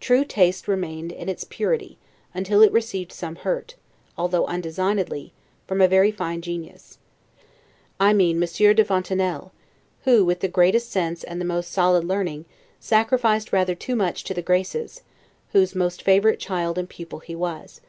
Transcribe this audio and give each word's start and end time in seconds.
true 0.00 0.24
taste 0.24 0.66
remained 0.66 1.12
in 1.12 1.28
its 1.28 1.44
purity, 1.44 1.98
until 2.32 2.62
it 2.62 2.72
received 2.72 3.12
some 3.12 3.36
hurt, 3.36 3.74
although 4.16 4.46
undesignedly, 4.46 5.30
from 5.66 5.82
a 5.82 5.86
very 5.86 6.10
fine 6.10 6.40
genius, 6.40 6.96
I 8.00 8.14
mean 8.14 8.38
Monsieur 8.38 8.72
de 8.72 8.82
Fontenelle; 8.82 9.52
who, 10.04 10.24
with 10.24 10.40
the 10.40 10.48
greatest 10.48 10.90
sense 10.90 11.22
and 11.22 11.38
the 11.38 11.44
most 11.44 11.70
solid 11.70 12.04
learning, 12.04 12.46
sacrificed 12.80 13.52
rather 13.52 13.74
too 13.74 13.94
much 13.94 14.24
to 14.24 14.32
the 14.32 14.40
Graces, 14.40 15.02
whose 15.52 15.74
most 15.74 16.00
favorite 16.00 16.40
child 16.40 16.78
and 16.78 16.88
pupil 16.88 17.18
he 17.18 17.34
was. 17.34 17.82